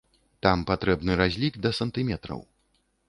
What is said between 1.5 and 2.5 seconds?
да сантыметраў.